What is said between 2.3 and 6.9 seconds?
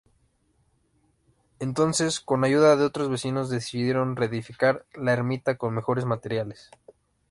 ayuda de otros vecinos decidieron reedificar la ermita con mejores materiales.